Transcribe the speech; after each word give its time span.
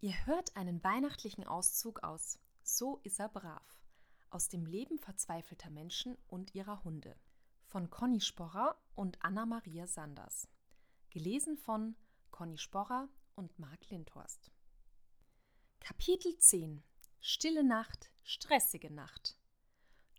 Ihr 0.00 0.26
hört 0.26 0.54
einen 0.56 0.84
weihnachtlichen 0.84 1.44
Auszug 1.44 2.04
aus 2.04 2.38
So 2.62 3.00
ist 3.02 3.18
er 3.18 3.28
brav 3.28 3.78
aus 4.30 4.48
dem 4.48 4.64
Leben 4.64 4.98
verzweifelter 4.98 5.70
Menschen 5.70 6.16
und 6.28 6.54
ihrer 6.54 6.84
Hunde 6.84 7.16
von 7.66 7.90
Conny 7.90 8.20
Sporrer 8.20 8.80
und 8.94 9.20
Anna-Maria 9.24 9.88
Sanders. 9.88 10.46
Gelesen 11.10 11.56
von 11.56 11.96
Conny 12.30 12.58
Sporrer 12.58 13.08
und 13.34 13.58
Marc 13.58 13.90
Lindhorst. 13.90 14.52
Kapitel 15.80 16.38
10 16.38 16.84
Stille 17.20 17.64
Nacht, 17.64 18.12
stressige 18.22 18.92
Nacht. 18.92 19.36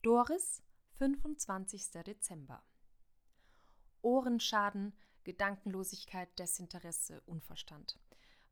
Doris, 0.02 0.62
25. 0.98 1.92
Dezember. 2.06 2.64
Ohrenschaden, 4.02 4.94
Gedankenlosigkeit, 5.24 6.38
Desinteresse, 6.38 7.22
Unverstand. 7.22 7.98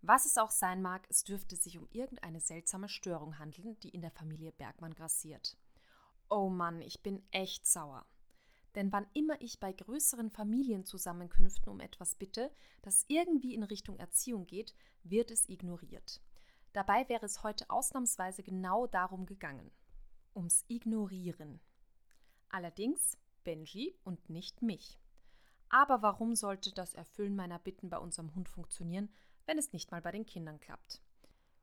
Was 0.07 0.25
es 0.25 0.37
auch 0.37 0.51
sein 0.51 0.81
mag, 0.81 1.05
es 1.09 1.25
dürfte 1.25 1.57
sich 1.57 1.77
um 1.77 1.85
irgendeine 1.91 2.39
seltsame 2.39 2.87
Störung 2.87 3.39
handeln, 3.39 3.77
die 3.81 3.89
in 3.89 3.99
der 3.99 4.09
Familie 4.09 4.53
Bergmann 4.53 4.93
grassiert. 4.93 5.57
Oh 6.29 6.47
Mann, 6.47 6.81
ich 6.81 7.03
bin 7.03 7.21
echt 7.31 7.67
sauer. 7.67 8.05
Denn 8.75 8.89
wann 8.93 9.05
immer 9.13 9.41
ich 9.41 9.59
bei 9.59 9.73
größeren 9.73 10.31
Familienzusammenkünften 10.31 11.69
um 11.69 11.81
etwas 11.81 12.15
bitte, 12.15 12.53
das 12.83 13.03
irgendwie 13.09 13.53
in 13.53 13.63
Richtung 13.63 13.99
Erziehung 13.99 14.47
geht, 14.47 14.73
wird 15.03 15.29
es 15.29 15.49
ignoriert. 15.49 16.21
Dabei 16.71 17.09
wäre 17.09 17.25
es 17.25 17.43
heute 17.43 17.69
ausnahmsweise 17.69 18.43
genau 18.43 18.87
darum 18.87 19.25
gegangen. 19.25 19.71
Ums 20.33 20.63
Ignorieren. 20.69 21.59
Allerdings 22.47 23.17
Benji 23.43 23.93
und 24.05 24.29
nicht 24.29 24.61
mich. 24.61 25.01
Aber 25.67 26.01
warum 26.01 26.33
sollte 26.33 26.73
das 26.73 26.93
Erfüllen 26.93 27.35
meiner 27.35 27.59
Bitten 27.59 27.89
bei 27.89 27.97
unserem 27.97 28.33
Hund 28.35 28.47
funktionieren, 28.47 29.09
wenn 29.47 29.57
es 29.57 29.73
nicht 29.73 29.89
mal 29.91 30.01
bei 30.01 30.11
den 30.11 30.25
Kindern 30.25 30.59
klappt. 30.59 31.01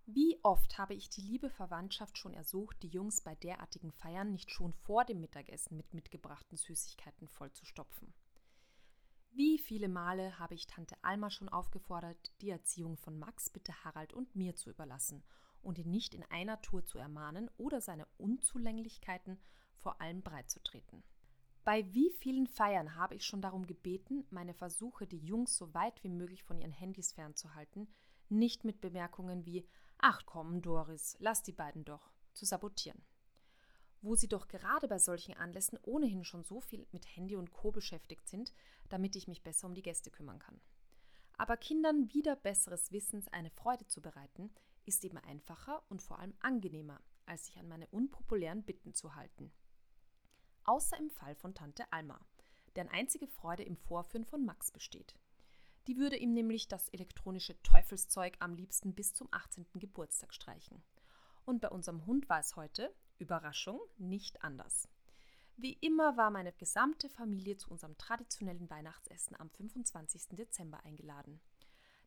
Wie 0.07 0.39
oft 0.43 0.77
habe 0.77 0.95
ich 0.95 1.09
die 1.09 1.23
liebe 1.23 1.49
Verwandtschaft 1.49 2.19
schon 2.19 2.35
ersucht, 2.35 2.83
die 2.83 2.89
Jungs 2.89 3.21
bei 3.21 3.35
derartigen 3.37 3.93
Feiern 3.93 4.33
nicht 4.33 4.51
schon 4.51 4.73
vor 4.73 5.05
dem 5.05 5.21
Mittagessen 5.21 5.77
mit 5.77 5.95
mitgebrachten 5.95 6.59
Süßigkeiten 6.59 7.29
vollzustopfen. 7.29 8.13
Wie 9.31 9.59
viele 9.59 9.89
Male 9.89 10.39
habe 10.39 10.55
ich 10.55 10.67
Tante 10.67 10.97
Alma 11.03 11.31
schon 11.31 11.49
aufgefordert, 11.49 12.33
die 12.41 12.51
Erziehung 12.51 12.97
von 12.97 13.19
Max 13.19 13.51
bitte 13.51 13.85
Harald 13.85 14.13
und 14.13 14.37
mir 14.37 14.55
zu 14.55 14.71
überlassen 14.71 15.23
und 15.63 15.79
ihn 15.79 15.91
nicht 15.91 16.15
in 16.15 16.23
einer 16.25 16.61
Tour 16.61 16.85
zu 16.85 16.99
ermahnen 16.99 17.51
oder 17.57 17.81
seine 17.81 18.07
Unzulänglichkeiten 18.17 19.41
vor 19.77 20.01
allem 20.01 20.23
breitzutreten. 20.23 21.03
Bei 21.65 21.95
wie 21.95 22.11
vielen 22.11 22.47
Feiern 22.47 22.95
habe 22.95 23.15
ich 23.15 23.25
schon 23.25 23.41
darum 23.41 23.67
gebeten, 23.67 24.27
meine 24.31 24.53
Versuche, 24.53 25.07
die 25.07 25.19
Jungs 25.19 25.57
so 25.57 25.73
weit 25.73 26.05
wie 26.05 26.11
möglich 26.11 26.43
von 26.43 26.59
ihren 26.59 26.73
Handys 26.73 27.13
fernzuhalten, 27.13 27.89
nicht 28.29 28.65
mit 28.65 28.83
Bemerkungen 28.83 29.47
wie 29.47 29.67
Ach 29.97 30.21
komm, 30.27 30.61
Doris, 30.61 31.17
lass 31.21 31.43
die 31.43 31.53
beiden 31.53 31.87
doch, 31.87 32.13
zu 32.35 32.45
sabotieren. 32.45 33.03
Wo 34.03 34.15
sie 34.15 34.29
doch 34.29 34.49
gerade 34.49 34.89
bei 34.89 34.99
solchen 34.99 35.35
Anlässen 35.35 35.79
ohnehin 35.81 36.25
schon 36.25 36.45
so 36.45 36.61
viel 36.61 36.87
mit 36.93 37.07
Handy 37.17 37.35
und 37.35 37.51
Co. 37.53 37.71
beschäftigt 37.71 38.29
sind, 38.29 38.53
damit 38.91 39.17
ich 39.17 39.27
mich 39.27 39.43
besser 39.43 39.67
um 39.67 39.75
die 39.75 39.83
Gäste 39.83 40.11
kümmern 40.11 40.39
kann. 40.39 40.61
Aber 41.39 41.57
Kindern 41.57 42.13
wieder 42.13 42.37
besseres 42.37 42.93
Wissens 42.93 43.27
eine 43.29 43.51
Freude 43.51 43.87
zu 43.87 44.03
bereiten, 44.03 44.53
ist 44.85 45.03
eben 45.03 45.17
einfacher 45.17 45.83
und 45.89 46.03
vor 46.03 46.19
allem 46.19 46.35
angenehmer, 46.41 47.01
als 47.25 47.47
sich 47.47 47.59
an 47.59 47.69
meine 47.69 47.87
unpopulären 47.87 48.65
Bitten 48.65 48.93
zu 48.93 49.15
halten 49.15 49.51
außer 50.65 50.99
im 50.99 51.11
Fall 51.11 51.35
von 51.35 51.55
Tante 51.55 51.85
Alma, 51.93 52.21
deren 52.77 52.89
einzige 52.89 53.27
Freude 53.27 53.63
im 53.63 53.77
Vorführen 53.77 54.25
von 54.25 54.45
Max 54.45 54.71
besteht. 54.71 55.15
Die 55.87 55.97
würde 55.97 56.17
ihm 56.17 56.33
nämlich 56.33 56.69
das 56.69 56.89
elektronische 56.89 57.61
Teufelszeug 57.63 58.37
am 58.41 58.55
liebsten 58.55 58.95
bis 58.95 59.13
zum 59.13 59.29
18. 59.31 59.67
Geburtstag 59.75 60.33
streichen. 60.33 60.83
Und 61.45 61.61
bei 61.61 61.69
unserem 61.69 62.07
Hund 62.07 62.29
war 62.29 62.41
es 62.41 62.57
heute, 62.57 62.95
Überraschung, 63.19 63.81
nicht 63.99 64.43
anders. 64.43 64.89
Wie 65.57 65.75
immer 65.75 66.17
war 66.17 66.31
meine 66.31 66.53
gesamte 66.53 67.09
Familie 67.09 67.57
zu 67.57 67.71
unserem 67.71 67.97
traditionellen 67.97 68.69
Weihnachtsessen 68.71 69.39
am 69.39 69.51
25. 69.51 70.31
Dezember 70.31 70.83
eingeladen. 70.85 71.41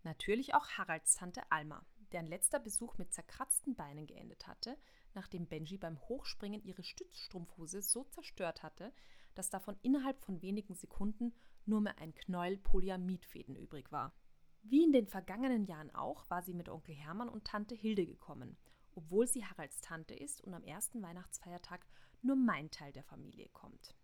Natürlich 0.04 0.54
auch 0.54 0.68
Haralds 0.70 1.16
Tante 1.16 1.42
Alma, 1.50 1.86
deren 2.12 2.28
letzter 2.28 2.60
Besuch 2.60 2.98
mit 2.98 3.14
zerkratzten 3.14 3.76
Beinen 3.76 4.08
geendet 4.08 4.48
hatte, 4.48 4.78
nachdem 5.18 5.48
Benji 5.48 5.78
beim 5.78 6.00
Hochspringen 6.08 6.64
ihre 6.64 6.84
Stützstrumpfhose 6.84 7.82
so 7.82 8.04
zerstört 8.04 8.62
hatte, 8.62 8.94
dass 9.34 9.50
davon 9.50 9.76
innerhalb 9.82 10.22
von 10.22 10.42
wenigen 10.44 10.76
Sekunden 10.76 11.34
nur 11.66 11.82
mehr 11.82 11.98
ein 11.98 12.14
Knäuel 12.14 12.58
Polyamidfäden 12.58 13.56
übrig 13.56 13.92
war. 13.92 14.14
Wie 14.62 14.84
in 14.84 14.92
den 14.92 15.08
vergangenen 15.08 15.66
Jahren 15.66 15.94
auch, 15.96 16.30
war 16.30 16.44
sie 16.44 16.54
mit 16.54 16.70
Onkel 16.70 16.94
Hermann 16.94 17.30
und 17.30 17.46
Tante 17.46 17.74
Hilde 17.74 18.06
gekommen, 18.06 18.58
obwohl 18.94 19.28
sie 19.28 19.44
Haralds 19.44 19.82
Tante 19.82 20.14
ist 20.14 20.42
und 20.42 20.54
am 20.54 20.64
ersten 20.64 21.02
Weihnachtsfeiertag 21.02 21.86
nur 22.22 22.36
mein 22.36 22.70
Teil 22.70 22.92
der 22.92 23.04
Familie 23.04 23.50
kommt. 23.50 23.96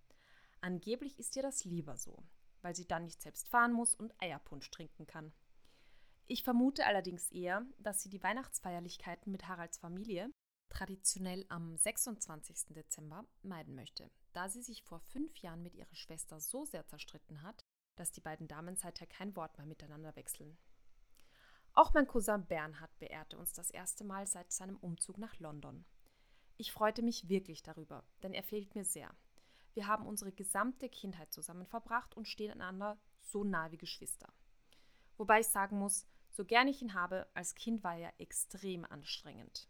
Angeblich 0.62 1.20
ist 1.20 1.36
ihr 1.36 1.44
das 1.44 1.64
lieber 1.64 1.96
so, 1.96 2.24
weil 2.64 2.76
sie 2.76 2.88
dann 2.88 3.04
nicht 3.04 3.22
selbst 3.22 3.50
fahren 3.50 3.74
muss 3.74 3.94
und 3.94 4.20
Eierpunsch 4.20 4.70
trinken 4.72 5.06
kann. 5.06 5.32
Ich 6.26 6.44
vermute 6.44 6.86
allerdings 6.86 7.30
eher, 7.32 7.66
dass 7.78 8.02
sie 8.02 8.10
die 8.10 8.24
Weihnachtsfeierlichkeiten 8.24 9.32
mit 9.32 9.48
Haralds 9.48 9.78
Familie 9.78 10.32
traditionell 10.74 11.46
am 11.50 11.78
26. 11.78 12.74
Dezember 12.74 13.26
meiden 13.44 13.76
möchte, 13.76 14.10
da 14.34 14.50
sie 14.50 14.62
sich 14.62 14.84
vor 14.84 15.00
fünf 15.00 15.38
Jahren 15.38 15.64
mit 15.64 15.76
ihrer 15.76 15.96
Schwester 15.96 16.40
so 16.40 16.66
sehr 16.66 16.86
zerstritten 16.88 17.42
hat, 17.44 17.64
dass 17.96 18.12
die 18.12 18.22
beiden 18.22 18.48
Damen 18.48 18.76
seither 18.76 19.08
kein 19.08 19.36
Wort 19.36 19.58
mehr 19.58 19.68
miteinander 19.68 20.16
wechseln. 20.16 20.58
Auch 21.74 21.94
mein 21.94 22.08
Cousin 22.08 22.46
Bernhard 22.46 22.98
beehrte 23.00 23.38
uns 23.38 23.54
das 23.54 23.72
erste 23.72 24.04
Mal 24.04 24.28
seit 24.28 24.52
seinem 24.52 24.78
Umzug 24.78 25.18
nach 25.18 25.40
London. 25.40 25.86
Ich 26.58 26.72
freute 26.72 27.02
mich 27.02 27.30
wirklich 27.30 27.64
darüber, 27.64 28.04
denn 28.22 28.34
er 28.34 28.44
fehlt 28.44 28.76
mir 28.76 28.86
sehr. 28.86 29.10
Wir 29.74 29.88
haben 29.88 30.06
unsere 30.06 30.32
gesamte 30.32 30.88
Kindheit 30.90 31.34
zusammen 31.34 31.66
verbracht 31.66 32.16
und 32.16 32.28
stehen 32.28 32.52
einander 32.52 33.00
so 33.22 33.44
nah 33.44 33.72
wie 33.72 33.78
Geschwister. 33.78 34.32
Wobei 35.18 35.40
ich 35.40 35.48
sagen 35.48 35.80
muss, 35.80 36.06
so 36.30 36.46
gern 36.46 36.68
ich 36.68 36.82
ihn 36.82 36.94
habe, 36.94 37.28
als 37.34 37.56
Kind 37.56 37.84
war 37.84 37.98
er 37.98 38.14
extrem 38.20 38.86
anstrengend. 38.86 39.68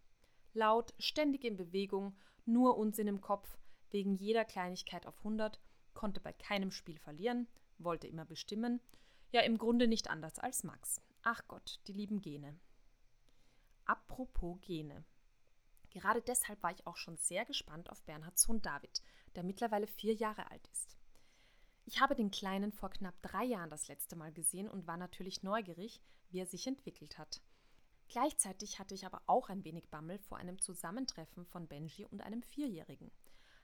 Laut, 0.54 0.94
ständig 1.00 1.44
in 1.44 1.58
Bewegung, 1.58 2.16
nur 2.46 2.78
Unsinn 2.78 3.08
im 3.08 3.22
Kopf, 3.22 3.58
wegen 3.90 4.16
jeder 4.16 4.46
Kleinigkeit 4.46 5.06
auf 5.06 5.18
100, 5.20 5.60
konnte 5.94 6.20
bei 6.20 6.34
keinem 6.34 6.72
Spiel 6.72 6.98
verlieren, 6.98 7.48
wollte 7.78 8.08
immer 8.08 8.26
bestimmen. 8.26 8.80
Ja, 9.32 9.42
im 9.42 9.58
Grunde 9.58 9.88
nicht 9.88 10.10
anders 10.10 10.40
als 10.40 10.64
Max. 10.64 11.02
Ach 11.24 11.42
Gott, 11.48 11.80
die 11.88 11.94
lieben 11.94 12.22
Gene. 12.22 12.60
Apropos 13.86 14.60
Gene. 14.62 15.04
Gerade 15.90 16.22
deshalb 16.22 16.62
war 16.64 16.72
ich 16.72 16.86
auch 16.88 16.98
schon 16.98 17.18
sehr 17.18 17.46
gespannt 17.46 17.90
auf 17.90 18.04
Bernhards 18.04 18.44
Sohn 18.44 18.62
David, 18.62 19.02
der 19.36 19.44
mittlerweile 19.44 19.88
vier 19.88 20.14
Jahre 20.14 20.50
alt 20.52 20.68
ist. 20.72 20.98
Ich 21.86 22.00
habe 22.00 22.16
den 22.16 22.32
Kleinen 22.32 22.72
vor 22.72 22.90
knapp 22.90 23.16
drei 23.22 23.44
Jahren 23.44 23.70
das 23.70 23.88
letzte 23.88 24.16
Mal 24.16 24.32
gesehen 24.32 24.70
und 24.70 24.88
war 24.88 24.98
natürlich 24.98 25.44
neugierig, 25.44 26.02
wie 26.30 26.40
er 26.40 26.46
sich 26.46 26.66
entwickelt 26.66 27.18
hat. 27.18 27.42
Gleichzeitig 28.14 28.78
hatte 28.78 28.94
ich 28.94 29.08
aber 29.08 29.24
auch 29.26 29.50
ein 29.50 29.64
wenig 29.64 29.90
Bammel 29.90 30.20
vor 30.20 30.38
einem 30.38 30.60
Zusammentreffen 30.60 31.48
von 31.48 31.68
Benji 31.68 32.06
und 32.06 32.22
einem 32.22 32.44
Vierjährigen. 32.44 33.10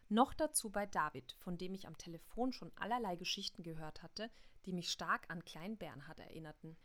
Noch 0.10 0.34
dazu 0.34 0.72
bei 0.72 0.88
David, 0.88 1.36
von 1.38 1.60
dem 1.60 1.76
ich 1.76 1.86
am 1.86 2.00
Telefon 2.00 2.52
schon 2.52 2.72
allerlei 2.76 3.16
Geschichten 3.16 3.62
gehört 3.62 4.02
hatte, 4.02 4.32
die 4.66 4.74
mich 4.74 4.90
stark 4.90 5.30
an 5.30 5.46
Klein 5.46 5.78
Bernhard 5.78 6.18
erinnerten. 6.18 6.76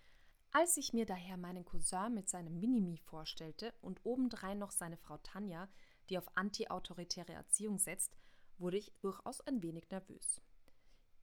Als 0.53 0.77
ich 0.77 0.93
mir 0.93 1.07
daher 1.07 1.39
meinen 1.39 1.65
Cousin 1.65 2.13
mit 2.13 2.29
seinem 2.29 2.61
Minimi 2.61 2.99
vorstellte 2.99 3.73
und 3.81 4.05
obendrein 4.05 4.59
noch 4.59 4.71
seine 4.71 4.99
Frau 4.99 5.17
Tanja, 5.17 5.67
die 6.11 6.19
auf 6.19 6.37
antiautoritäre 6.37 7.33
Erziehung 7.33 7.79
setzt, 7.79 8.15
wurde 8.59 8.77
ich 8.77 8.93
durchaus 9.01 9.41
ein 9.41 9.63
wenig 9.63 9.89
nervös. 9.89 10.43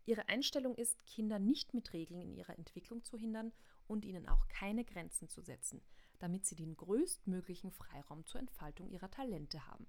Ihre 0.07 0.27
Einstellung 0.27 0.73
ist, 0.73 1.05
Kinder 1.05 1.37
nicht 1.37 1.75
mit 1.75 1.93
Regeln 1.93 2.19
in 2.19 2.33
ihrer 2.33 2.57
Entwicklung 2.57 3.03
zu 3.03 3.15
hindern 3.15 3.53
und 3.87 4.05
ihnen 4.05 4.27
auch 4.27 4.47
keine 4.47 4.83
Grenzen 4.83 5.29
zu 5.29 5.41
setzen, 5.41 5.83
damit 6.21 6.45
sie 6.45 6.55
den 6.55 6.75
größtmöglichen 6.75 7.71
Freiraum 7.71 8.25
zur 8.25 8.41
Entfaltung 8.41 8.89
ihrer 8.89 9.09
Talente 9.09 9.67
haben. 9.67 9.87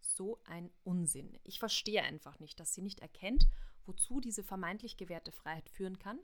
So 0.00 0.40
ein 0.44 0.70
Unsinn. 0.82 1.38
Ich 1.44 1.58
verstehe 1.58 2.02
einfach 2.02 2.40
nicht, 2.40 2.58
dass 2.58 2.74
sie 2.74 2.82
nicht 2.82 3.00
erkennt, 3.00 3.46
wozu 3.86 4.20
diese 4.20 4.42
vermeintlich 4.42 4.96
gewährte 4.96 5.32
Freiheit 5.32 5.68
führen 5.68 5.98
kann, 5.98 6.18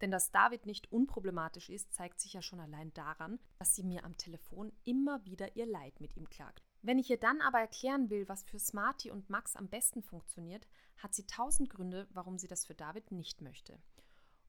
denn 0.00 0.10
dass 0.10 0.30
David 0.30 0.66
nicht 0.66 0.92
unproblematisch 0.92 1.70
ist, 1.70 1.92
zeigt 1.92 2.20
sich 2.20 2.32
ja 2.34 2.42
schon 2.42 2.60
allein 2.60 2.92
daran, 2.94 3.40
dass 3.58 3.74
sie 3.74 3.82
mir 3.82 4.04
am 4.04 4.16
Telefon 4.16 4.72
immer 4.84 5.24
wieder 5.24 5.56
ihr 5.56 5.66
Leid 5.66 6.00
mit 6.00 6.16
ihm 6.16 6.28
klagt. 6.28 6.62
Wenn 6.82 6.98
ich 6.98 7.10
ihr 7.10 7.18
dann 7.18 7.40
aber 7.40 7.58
erklären 7.58 8.08
will, 8.08 8.28
was 8.28 8.44
für 8.44 8.60
Smarty 8.60 9.10
und 9.10 9.28
Max 9.28 9.56
am 9.56 9.68
besten 9.68 10.02
funktioniert, 10.02 10.68
hat 10.96 11.14
sie 11.14 11.26
tausend 11.26 11.70
Gründe, 11.70 12.06
warum 12.12 12.38
sie 12.38 12.46
das 12.46 12.64
für 12.64 12.74
David 12.74 13.10
nicht 13.10 13.40
möchte. 13.40 13.80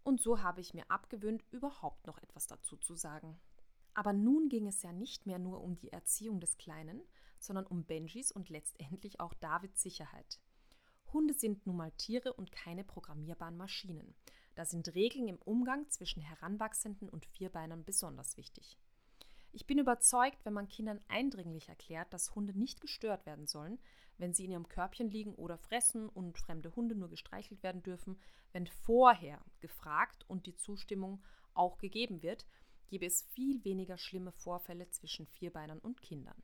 Und 0.03 0.21
so 0.21 0.41
habe 0.41 0.61
ich 0.61 0.73
mir 0.73 0.89
abgewöhnt, 0.89 1.43
überhaupt 1.51 2.05
noch 2.05 2.19
etwas 2.19 2.47
dazu 2.47 2.77
zu 2.77 2.95
sagen. 2.95 3.39
Aber 3.93 4.13
nun 4.13 4.49
ging 4.49 4.67
es 4.67 4.83
ja 4.83 4.91
nicht 4.91 5.25
mehr 5.25 5.39
nur 5.39 5.61
um 5.61 5.75
die 5.75 5.91
Erziehung 5.91 6.39
des 6.39 6.57
Kleinen, 6.57 7.01
sondern 7.39 7.65
um 7.65 7.85
Benjis 7.85 8.31
und 8.31 8.49
letztendlich 8.49 9.19
auch 9.19 9.33
Davids 9.33 9.81
Sicherheit. 9.81 10.39
Hunde 11.11 11.33
sind 11.33 11.65
nun 11.65 11.77
mal 11.77 11.91
Tiere 11.91 12.33
und 12.33 12.51
keine 12.51 12.83
programmierbaren 12.83 13.57
Maschinen. 13.57 14.13
Da 14.55 14.65
sind 14.65 14.93
Regeln 14.93 15.27
im 15.27 15.37
Umgang 15.37 15.89
zwischen 15.89 16.21
Heranwachsenden 16.21 17.09
und 17.09 17.25
Vierbeinern 17.25 17.83
besonders 17.83 18.37
wichtig. 18.37 18.77
Ich 19.51 19.65
bin 19.65 19.79
überzeugt, 19.79 20.45
wenn 20.45 20.53
man 20.53 20.67
Kindern 20.67 21.01
eindringlich 21.07 21.69
erklärt, 21.69 22.13
dass 22.13 22.35
Hunde 22.35 22.57
nicht 22.57 22.81
gestört 22.81 23.25
werden 23.25 23.47
sollen, 23.47 23.79
wenn 24.17 24.33
sie 24.33 24.45
in 24.45 24.51
ihrem 24.51 24.67
Körbchen 24.67 25.09
liegen 25.09 25.33
oder 25.33 25.57
fressen 25.57 26.07
und 26.09 26.37
fremde 26.37 26.75
Hunde 26.75 26.93
nur 26.93 27.09
gestreichelt 27.09 27.63
werden 27.63 27.81
dürfen, 27.81 28.19
wenn 28.51 28.67
vorher 28.67 29.43
gefragt 29.59 30.25
und 30.27 30.45
die 30.45 30.55
Zustimmung 30.55 31.23
auch 31.53 31.77
gegeben 31.77 32.21
wird, 32.21 32.45
gäbe 32.89 33.05
es 33.05 33.23
viel 33.33 33.63
weniger 33.63 33.97
schlimme 33.97 34.31
Vorfälle 34.31 34.89
zwischen 34.89 35.27
Vierbeinern 35.27 35.79
und 35.79 36.01
Kindern. 36.01 36.41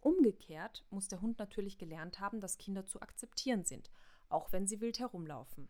Umgekehrt 0.00 0.84
muss 0.90 1.08
der 1.08 1.20
Hund 1.20 1.38
natürlich 1.38 1.76
gelernt 1.76 2.20
haben, 2.20 2.40
dass 2.40 2.58
Kinder 2.58 2.86
zu 2.86 3.00
akzeptieren 3.02 3.64
sind, 3.64 3.90
auch 4.28 4.50
wenn 4.52 4.66
sie 4.66 4.80
wild 4.80 4.98
herumlaufen. 4.98 5.68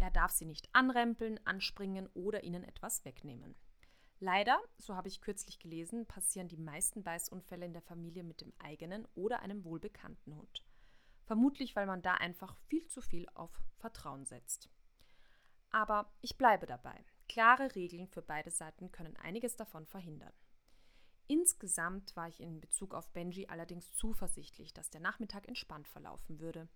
Er 0.00 0.10
darf 0.10 0.32
sie 0.32 0.46
nicht 0.46 0.68
anrempeln, 0.72 1.38
anspringen 1.44 2.08
oder 2.14 2.42
ihnen 2.42 2.64
etwas 2.64 3.04
wegnehmen. 3.04 3.54
Leider, 4.20 4.58
so 4.78 4.94
habe 4.96 5.08
ich 5.08 5.20
kürzlich 5.20 5.58
gelesen, 5.58 6.06
passieren 6.06 6.48
die 6.48 6.56
meisten 6.56 7.02
Beißunfälle 7.02 7.66
in 7.66 7.72
der 7.72 7.82
Familie 7.82 8.24
mit 8.24 8.40
dem 8.40 8.52
eigenen 8.58 9.06
oder 9.14 9.40
einem 9.40 9.64
wohlbekannten 9.64 10.34
Hund. 10.36 10.64
Vermutlich, 11.24 11.76
weil 11.76 11.86
man 11.86 12.02
da 12.02 12.14
einfach 12.14 12.56
viel 12.68 12.86
zu 12.86 13.00
viel 13.02 13.26
auf 13.34 13.50
Vertrauen 13.76 14.24
setzt. 14.24 14.70
Aber 15.70 16.12
ich 16.20 16.38
bleibe 16.38 16.66
dabei. 16.66 17.04
Klare 17.28 17.74
Regeln 17.74 18.06
für 18.06 18.22
beide 18.22 18.50
Seiten 18.50 18.92
können 18.92 19.16
einiges 19.16 19.56
davon 19.56 19.86
verhindern. 19.86 20.32
Insgesamt 21.26 22.14
war 22.16 22.28
ich 22.28 22.40
in 22.40 22.60
Bezug 22.60 22.94
auf 22.94 23.10
Benji 23.10 23.46
allerdings 23.48 23.92
zuversichtlich, 23.94 24.74
dass 24.74 24.90
der 24.90 25.00
Nachmittag 25.00 25.48
entspannt 25.48 25.88
verlaufen 25.88 26.38
würde. 26.38 26.68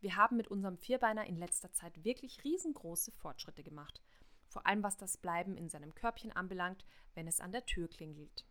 Wir 0.00 0.16
haben 0.16 0.36
mit 0.36 0.48
unserem 0.48 0.78
Vierbeiner 0.78 1.26
in 1.26 1.36
letzter 1.36 1.72
Zeit 1.72 2.04
wirklich 2.04 2.42
riesengroße 2.44 3.10
Fortschritte 3.12 3.64
gemacht, 3.64 4.00
vor 4.46 4.66
allem 4.66 4.82
was 4.82 4.96
das 4.96 5.16
Bleiben 5.16 5.56
in 5.56 5.68
seinem 5.68 5.94
Körbchen 5.94 6.32
anbelangt, 6.32 6.84
wenn 7.14 7.26
es 7.26 7.40
an 7.40 7.52
der 7.52 7.66
Tür 7.66 7.88
klingelt. 7.88 8.46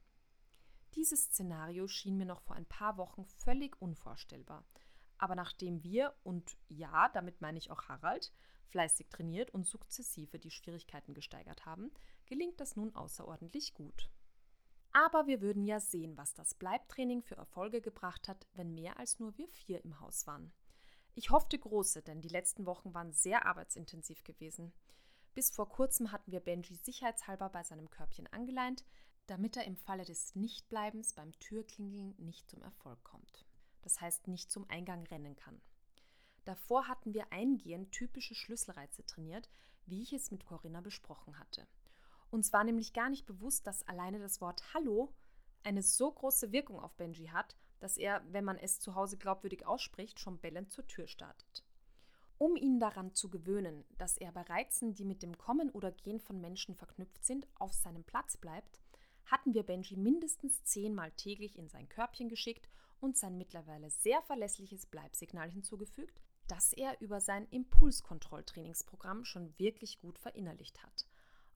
Dieses 0.96 1.26
Szenario 1.26 1.88
schien 1.88 2.18
mir 2.18 2.26
noch 2.26 2.42
vor 2.42 2.56
ein 2.56 2.66
paar 2.66 2.98
Wochen 2.98 3.26
völlig 3.26 3.82
unvorstellbar. 3.82 4.66
Aber 5.20 5.36
nachdem 5.36 5.84
wir, 5.84 6.16
und 6.24 6.58
ja, 6.70 7.10
damit 7.10 7.42
meine 7.42 7.60
ich 7.60 7.70
auch 7.70 7.84
Harald, 7.84 8.34
fleißig 8.70 9.10
trainiert 9.10 9.52
und 9.52 9.68
sukzessive 9.68 10.40
die 10.40 10.50
Schwierigkeiten 10.50 11.14
gesteigert 11.14 11.66
haben, 11.66 11.92
gelingt 12.26 12.60
das 12.60 12.76
nun 12.76 12.96
außerordentlich 12.96 13.74
gut. 13.74 14.10
Aber 14.92 15.28
wir 15.28 15.42
würden 15.42 15.66
ja 15.66 15.80
sehen, 15.80 16.18
was 16.18 16.34
das 16.34 16.56
Bleibtraining 16.56 17.22
für 17.22 17.36
Erfolge 17.36 17.82
gebracht 17.82 18.28
hat, 18.28 18.48
wenn 18.54 18.74
mehr 18.74 18.98
als 18.98 19.20
nur 19.20 19.38
wir 19.38 19.48
vier 19.48 19.84
im 19.84 20.00
Haus 20.00 20.26
waren. 20.26 20.52
Ich 21.16 21.30
hoffte 21.32 21.60
große, 21.60 22.02
denn 22.02 22.22
die 22.22 22.30
letzten 22.30 22.66
Wochen 22.66 22.94
waren 22.94 23.12
sehr 23.12 23.46
arbeitsintensiv 23.46 24.24
gewesen. 24.24 24.74
Bis 25.36 25.52
vor 25.52 25.70
kurzem 25.70 26.12
hatten 26.12 26.32
wir 26.32 26.40
Benji 26.40 26.76
sicherheitshalber 26.76 27.50
bei 27.50 27.64
seinem 27.64 27.90
Körbchen 27.90 28.28
angeleint, 28.28 28.84
damit 29.28 29.58
er 29.58 29.66
im 29.66 29.76
Falle 29.76 30.06
des 30.06 30.34
Nichtbleibens 30.36 31.14
beim 31.14 31.38
Türklingeln 31.40 32.16
nicht 32.18 32.50
zum 32.50 32.64
Erfolg 32.64 33.04
kommt. 33.04 33.46
Das 33.82 34.02
heißt, 34.02 34.28
nicht 34.28 34.52
zum 34.52 34.70
Eingang 34.70 35.04
rennen 35.08 35.36
kann. 35.36 35.62
Davor 36.46 36.88
hatten 36.88 37.14
wir 37.14 37.32
eingehend 37.32 37.92
typische 37.92 38.36
Schlüsselreize 38.36 39.06
trainiert, 39.06 39.50
wie 39.86 40.02
ich 40.02 40.14
es 40.14 40.32
mit 40.32 40.46
Corinna 40.46 40.82
besprochen 40.82 41.38
hatte. 41.40 41.68
Uns 42.32 42.54
war 42.54 42.64
nämlich 42.64 42.94
gar 42.94 43.10
nicht 43.10 43.26
bewusst, 43.26 43.66
dass 43.68 43.88
alleine 43.88 44.20
das 44.20 44.40
Wort 44.42 44.74
Hallo 44.74 45.14
eine 45.64 45.84
so 45.84 46.12
große 46.12 46.52
Wirkung 46.52 46.80
auf 46.80 46.96
Benji 46.96 47.28
hat, 47.28 47.56
dass 47.80 47.98
er, 47.98 48.24
wenn 48.32 48.46
man 48.46 48.58
es 48.58 48.80
zu 48.80 48.96
Hause 48.96 49.18
glaubwürdig 49.18 49.66
ausspricht, 49.66 50.20
schon 50.20 50.40
bellend 50.40 50.72
zur 50.72 50.86
Tür 50.88 51.08
startet. 51.08 51.64
Um 52.38 52.56
ihn 52.56 52.80
daran 52.80 53.14
zu 53.14 53.30
gewöhnen, 53.30 53.84
dass 53.98 54.18
er 54.18 54.32
bei 54.32 54.42
Reizen, 54.44 54.94
die 54.94 55.06
mit 55.06 55.24
dem 55.24 55.38
Kommen 55.38 55.70
oder 55.72 55.92
Gehen 55.92 56.20
von 56.20 56.40
Menschen 56.40 56.76
verknüpft 56.76 57.26
sind, 57.26 57.48
auf 57.56 57.74
seinem 57.74 58.04
Platz 58.04 58.38
bleibt, 58.38 58.80
hatten 59.26 59.54
wir 59.54 59.64
Benji 59.64 59.98
mindestens 59.98 60.64
zehnmal 60.64 61.12
täglich 61.12 61.58
in 61.58 61.68
sein 61.68 61.90
Körbchen 61.90 62.30
geschickt 62.30 62.70
und 63.00 63.18
sein 63.18 63.38
mittlerweile 63.38 63.90
sehr 63.90 64.22
verlässliches 64.22 64.86
Bleibsignal 64.86 65.50
hinzugefügt, 65.50 66.22
das 66.48 66.74
er 66.74 67.00
über 67.02 67.22
sein 67.22 67.48
Impulskontrolltrainingsprogramm 67.50 69.26
schon 69.26 69.58
wirklich 69.58 70.00
gut 70.00 70.20
verinnerlicht 70.20 70.82
hat 70.84 71.06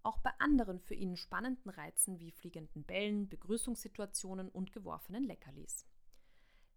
auch 0.04 0.20
bei 0.20 0.32
anderen 0.40 0.80
für 0.80 0.96
ihn 0.96 1.16
spannenden 1.16 1.72
Reizen 1.72 2.20
wie 2.20 2.32
fliegenden 2.32 2.84
Bällen, 2.84 3.30
Begrüßungssituationen 3.30 4.50
und 4.50 4.72
geworfenen 4.74 5.24
Leckerlis. 5.24 5.86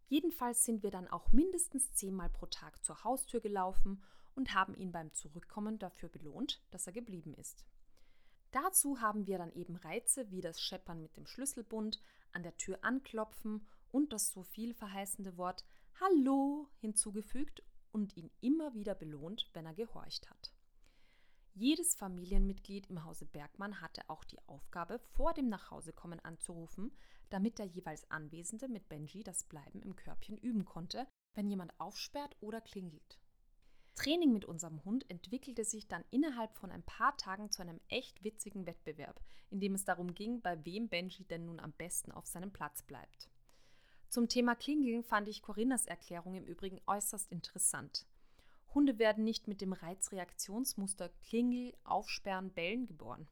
Jedenfalls 0.08 0.64
sind 0.64 0.84
wir 0.84 0.92
dann 0.92 1.08
auch 1.08 1.32
mindestens 1.32 1.92
zehnmal 1.92 2.30
pro 2.30 2.46
Tag 2.46 2.84
zur 2.84 3.02
Haustür 3.02 3.40
gelaufen 3.40 4.02
und 4.36 4.54
haben 4.54 4.74
ihn 4.74 4.92
beim 4.92 5.12
Zurückkommen 5.12 5.78
dafür 5.78 6.08
belohnt, 6.08 6.62
dass 6.70 6.86
er 6.86 6.92
geblieben 6.92 7.34
ist. 7.34 7.66
Dazu 8.52 9.00
haben 9.00 9.26
wir 9.26 9.38
dann 9.38 9.52
eben 9.52 9.74
Reize 9.74 10.30
wie 10.30 10.40
das 10.40 10.60
Scheppern 10.60 11.02
mit 11.02 11.16
dem 11.16 11.26
Schlüsselbund, 11.26 12.00
an 12.30 12.44
der 12.44 12.56
Tür 12.56 12.78
anklopfen 12.82 13.66
und 13.90 14.12
das 14.12 14.30
so 14.30 14.42
viel 14.42 14.74
verheißende 14.74 15.36
Wort 15.36 15.64
Hallo 16.00 16.68
hinzugefügt 16.78 17.62
und 17.92 18.16
ihn 18.16 18.30
immer 18.40 18.74
wieder 18.74 18.94
belohnt, 18.94 19.48
wenn 19.54 19.66
er 19.66 19.74
gehorcht 19.74 20.28
hat. 20.28 20.52
Jedes 21.54 21.94
Familienmitglied 21.94 22.90
im 22.90 23.04
Hause 23.04 23.24
Bergmann 23.24 23.80
hatte 23.80 24.02
auch 24.08 24.24
die 24.24 24.38
Aufgabe, 24.46 24.98
vor 24.98 25.32
dem 25.32 25.48
Nachhausekommen 25.48 26.20
anzurufen, 26.20 26.92
damit 27.30 27.58
der 27.58 27.64
jeweils 27.64 28.10
Anwesende 28.10 28.68
mit 28.68 28.90
Benji 28.90 29.22
das 29.22 29.44
Bleiben 29.44 29.80
im 29.80 29.96
Körbchen 29.96 30.36
üben 30.36 30.66
konnte, 30.66 31.06
wenn 31.32 31.48
jemand 31.48 31.72
aufsperrt 31.80 32.36
oder 32.40 32.60
klingelt. 32.60 33.18
Training 33.94 34.34
mit 34.34 34.44
unserem 34.44 34.84
Hund 34.84 35.08
entwickelte 35.08 35.64
sich 35.64 35.88
dann 35.88 36.04
innerhalb 36.10 36.54
von 36.58 36.70
ein 36.70 36.82
paar 36.82 37.16
Tagen 37.16 37.50
zu 37.50 37.62
einem 37.62 37.80
echt 37.88 38.22
witzigen 38.22 38.66
Wettbewerb, 38.66 39.18
in 39.48 39.58
dem 39.58 39.74
es 39.74 39.86
darum 39.86 40.14
ging, 40.14 40.42
bei 40.42 40.62
wem 40.66 40.90
Benji 40.90 41.24
denn 41.24 41.46
nun 41.46 41.58
am 41.58 41.72
besten 41.72 42.12
auf 42.12 42.26
seinem 42.26 42.52
Platz 42.52 42.82
bleibt. 42.82 43.30
Zum 44.08 44.28
Thema 44.28 44.54
Klingeln 44.54 45.02
fand 45.02 45.28
ich 45.28 45.42
Corinnas 45.42 45.86
Erklärung 45.86 46.36
im 46.36 46.44
Übrigen 46.44 46.80
äußerst 46.86 47.30
interessant. 47.30 48.06
Hunde 48.72 48.98
werden 48.98 49.24
nicht 49.24 49.48
mit 49.48 49.60
dem 49.60 49.72
Reizreaktionsmuster 49.72 51.08
Klingel, 51.24 51.74
Aufsperren, 51.84 52.50
Bellen 52.50 52.86
geboren. 52.86 53.26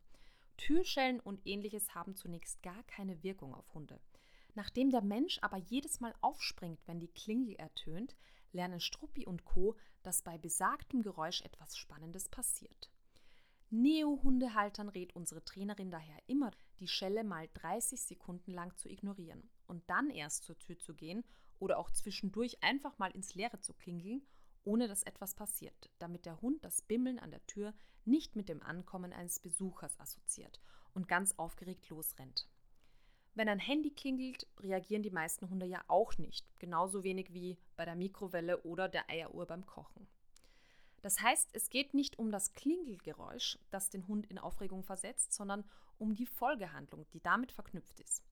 Türschellen 0.56 1.20
und 1.20 1.46
ähnliches 1.46 1.94
haben 1.94 2.16
zunächst 2.16 2.62
gar 2.62 2.82
keine 2.84 3.22
Wirkung 3.22 3.54
auf 3.54 3.72
Hunde. 3.72 4.00
Nachdem 4.54 4.90
der 4.90 5.02
Mensch 5.02 5.38
aber 5.42 5.58
jedes 5.58 6.00
Mal 6.00 6.14
aufspringt, 6.20 6.80
wenn 6.86 7.00
die 7.00 7.12
Klingel 7.12 7.54
ertönt, 7.56 8.14
lernen 8.52 8.80
Struppi 8.80 9.26
und 9.26 9.44
Co., 9.44 9.76
dass 10.02 10.22
bei 10.22 10.38
besagtem 10.38 11.02
Geräusch 11.02 11.42
etwas 11.42 11.76
Spannendes 11.76 12.28
passiert. 12.28 12.90
Neo-Hundehaltern 13.70 14.88
rät 14.88 15.16
unsere 15.16 15.44
Trainerin 15.44 15.90
daher 15.90 16.18
immer, 16.26 16.50
die 16.78 16.88
Schelle 16.88 17.24
mal 17.24 17.48
30 17.54 18.00
Sekunden 18.00 18.52
lang 18.52 18.76
zu 18.76 18.88
ignorieren 18.88 19.48
und 19.66 19.88
dann 19.88 20.10
erst 20.10 20.44
zur 20.44 20.58
Tür 20.58 20.78
zu 20.78 20.94
gehen 20.94 21.24
oder 21.58 21.78
auch 21.78 21.90
zwischendurch 21.90 22.62
einfach 22.62 22.98
mal 22.98 23.10
ins 23.10 23.34
Leere 23.34 23.60
zu 23.60 23.74
klingeln 23.74 24.22
ohne 24.64 24.88
dass 24.88 25.02
etwas 25.02 25.34
passiert, 25.34 25.90
damit 25.98 26.26
der 26.26 26.40
Hund 26.40 26.64
das 26.64 26.82
Bimmeln 26.82 27.18
an 27.18 27.30
der 27.30 27.46
Tür 27.46 27.74
nicht 28.04 28.36
mit 28.36 28.48
dem 28.48 28.62
Ankommen 28.62 29.12
eines 29.12 29.38
Besuchers 29.38 29.98
assoziiert 30.00 30.60
und 30.92 31.08
ganz 31.08 31.34
aufgeregt 31.36 31.88
losrennt. 31.88 32.48
Wenn 33.34 33.48
ein 33.48 33.58
Handy 33.58 33.90
klingelt, 33.90 34.46
reagieren 34.60 35.02
die 35.02 35.10
meisten 35.10 35.48
Hunde 35.50 35.66
ja 35.66 35.82
auch 35.88 36.16
nicht, 36.18 36.46
genauso 36.60 37.02
wenig 37.02 37.32
wie 37.32 37.58
bei 37.76 37.84
der 37.84 37.96
Mikrowelle 37.96 38.62
oder 38.62 38.88
der 38.88 39.10
Eieruhr 39.10 39.46
beim 39.46 39.66
Kochen. 39.66 40.06
Das 41.02 41.20
heißt, 41.20 41.50
es 41.52 41.68
geht 41.68 41.92
nicht 41.92 42.18
um 42.18 42.30
das 42.30 42.52
Klingelgeräusch, 42.52 43.58
das 43.70 43.90
den 43.90 44.06
Hund 44.06 44.26
in 44.26 44.38
Aufregung 44.38 44.84
versetzt, 44.84 45.32
sondern 45.32 45.64
um 45.98 46.14
die 46.14 46.26
Folgehandlung, 46.26 47.06
die 47.12 47.20
damit 47.20 47.52
verknüpft 47.52 48.00
ist. 48.00 48.24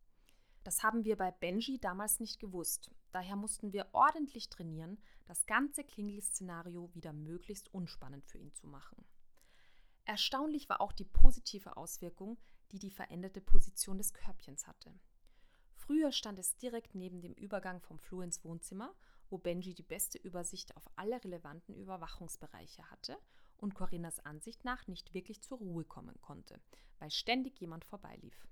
Das 0.64 0.82
haben 0.82 1.04
wir 1.04 1.16
bei 1.16 1.30
Benji 1.30 1.80
damals 1.80 2.20
nicht 2.20 2.38
gewusst. 2.38 2.90
Daher 3.10 3.36
mussten 3.36 3.72
wir 3.72 3.88
ordentlich 3.92 4.48
trainieren, 4.48 4.98
das 5.26 5.46
ganze 5.46 5.84
Klingel-Szenario 5.84 6.94
wieder 6.94 7.12
möglichst 7.12 7.72
unspannend 7.74 8.24
für 8.26 8.38
ihn 8.38 8.54
zu 8.54 8.66
machen. 8.66 9.04
Erstaunlich 10.04 10.68
war 10.68 10.80
auch 10.80 10.92
die 10.92 11.04
positive 11.04 11.76
Auswirkung, 11.76 12.38
die 12.70 12.78
die 12.78 12.90
veränderte 12.90 13.40
Position 13.40 13.98
des 13.98 14.12
Körbchens 14.14 14.66
hatte. 14.66 14.92
Früher 15.74 16.12
stand 16.12 16.38
es 16.38 16.56
direkt 16.56 16.94
neben 16.94 17.20
dem 17.20 17.34
Übergang 17.34 17.80
vom 17.80 17.98
Flur 17.98 18.22
ins 18.22 18.44
Wohnzimmer, 18.44 18.94
wo 19.30 19.38
Benji 19.38 19.74
die 19.74 19.82
beste 19.82 20.18
Übersicht 20.18 20.76
auf 20.76 20.88
alle 20.96 21.22
relevanten 21.24 21.74
Überwachungsbereiche 21.74 22.88
hatte 22.90 23.18
und 23.56 23.74
Corinnas 23.74 24.20
Ansicht 24.20 24.64
nach 24.64 24.86
nicht 24.86 25.14
wirklich 25.14 25.42
zur 25.42 25.58
Ruhe 25.58 25.84
kommen 25.84 26.20
konnte, 26.20 26.60
weil 26.98 27.10
ständig 27.10 27.58
jemand 27.60 27.84
vorbeilief. 27.84 28.46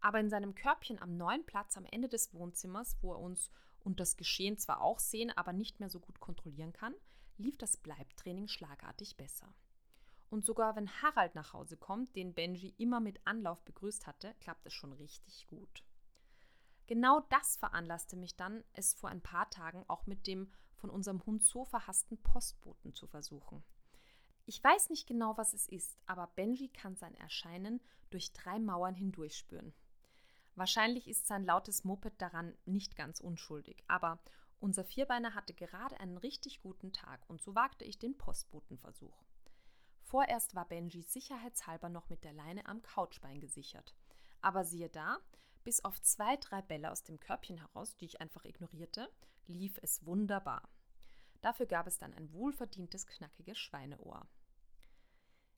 Aber 0.00 0.20
in 0.20 0.30
seinem 0.30 0.54
Körbchen 0.54 1.00
am 1.00 1.16
neuen 1.16 1.44
Platz 1.44 1.76
am 1.76 1.84
Ende 1.84 2.08
des 2.08 2.32
Wohnzimmers, 2.32 2.96
wo 3.02 3.12
er 3.12 3.20
uns 3.20 3.50
und 3.80 4.00
das 4.00 4.16
Geschehen 4.16 4.58
zwar 4.58 4.80
auch 4.80 4.98
sehen, 4.98 5.30
aber 5.36 5.52
nicht 5.52 5.80
mehr 5.80 5.90
so 5.90 6.00
gut 6.00 6.20
kontrollieren 6.20 6.72
kann, 6.72 6.94
lief 7.36 7.56
das 7.58 7.76
Bleibtraining 7.76 8.48
schlagartig 8.48 9.16
besser. 9.16 9.52
Und 10.28 10.44
sogar 10.44 10.76
wenn 10.76 11.02
Harald 11.02 11.34
nach 11.34 11.52
Hause 11.52 11.76
kommt, 11.76 12.14
den 12.14 12.34
Benji 12.34 12.74
immer 12.78 13.00
mit 13.00 13.20
Anlauf 13.26 13.62
begrüßt 13.62 14.06
hatte, 14.06 14.34
klappt 14.40 14.66
es 14.66 14.72
schon 14.72 14.92
richtig 14.92 15.46
gut. 15.48 15.84
Genau 16.86 17.20
das 17.30 17.56
veranlasste 17.56 18.16
mich 18.16 18.36
dann, 18.36 18.64
es 18.72 18.94
vor 18.94 19.10
ein 19.10 19.22
paar 19.22 19.50
Tagen 19.50 19.84
auch 19.88 20.06
mit 20.06 20.26
dem 20.26 20.50
von 20.76 20.90
unserem 20.90 21.24
Hund 21.26 21.42
so 21.44 21.64
verhassten 21.64 22.18
Postboten 22.22 22.94
zu 22.94 23.06
versuchen. 23.06 23.62
Ich 24.46 24.62
weiß 24.62 24.90
nicht 24.90 25.06
genau, 25.06 25.36
was 25.36 25.52
es 25.52 25.68
ist, 25.68 25.98
aber 26.06 26.26
Benji 26.34 26.68
kann 26.68 26.96
sein 26.96 27.14
Erscheinen 27.14 27.80
durch 28.10 28.32
drei 28.32 28.58
Mauern 28.58 28.94
hindurch 28.94 29.36
spüren. 29.36 29.72
Wahrscheinlich 30.54 31.08
ist 31.08 31.26
sein 31.26 31.44
lautes 31.44 31.84
Moped 31.84 32.20
daran 32.20 32.56
nicht 32.64 32.96
ganz 32.96 33.20
unschuldig, 33.20 33.82
aber 33.88 34.18
unser 34.58 34.84
Vierbeiner 34.84 35.34
hatte 35.34 35.54
gerade 35.54 35.98
einen 36.00 36.18
richtig 36.18 36.60
guten 36.60 36.92
Tag 36.92 37.22
und 37.28 37.40
so 37.40 37.54
wagte 37.54 37.84
ich 37.84 37.98
den 37.98 38.18
Postbotenversuch. 38.18 39.24
Vorerst 40.02 40.54
war 40.54 40.66
Benji 40.66 41.02
sicherheitshalber 41.02 41.88
noch 41.88 42.10
mit 42.10 42.24
der 42.24 42.32
Leine 42.32 42.66
am 42.66 42.82
Couchbein 42.82 43.40
gesichert. 43.40 43.94
Aber 44.42 44.64
siehe 44.64 44.88
da, 44.88 45.18
bis 45.62 45.84
auf 45.84 46.00
zwei, 46.02 46.36
drei 46.36 46.62
Bälle 46.62 46.90
aus 46.90 47.04
dem 47.04 47.20
Körbchen 47.20 47.58
heraus, 47.58 47.96
die 47.96 48.06
ich 48.06 48.20
einfach 48.20 48.44
ignorierte, 48.44 49.08
lief 49.46 49.78
es 49.82 50.04
wunderbar. 50.04 50.68
Dafür 51.40 51.66
gab 51.66 51.86
es 51.86 51.98
dann 51.98 52.12
ein 52.12 52.32
wohlverdientes, 52.32 53.06
knackiges 53.06 53.58
Schweineohr. 53.58 54.26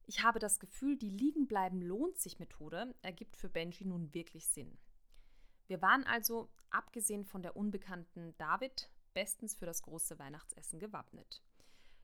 Ich 0.06 0.22
habe 0.22 0.38
das 0.38 0.58
Gefühl, 0.58 0.96
die 0.96 1.10
Liegenbleiben 1.10 1.80
lohnt 1.80 2.18
sich 2.18 2.38
Methode 2.38 2.94
ergibt 3.02 3.36
für 3.36 3.48
Benji 3.48 3.84
nun 3.84 4.12
wirklich 4.14 4.46
Sinn. 4.46 4.78
Wir 5.66 5.80
waren 5.80 6.04
also, 6.04 6.50
abgesehen 6.70 7.24
von 7.24 7.42
der 7.42 7.56
unbekannten 7.56 8.34
David, 8.36 8.90
bestens 9.14 9.54
für 9.54 9.66
das 9.66 9.82
große 9.82 10.18
Weihnachtsessen 10.18 10.78
gewappnet. 10.78 11.42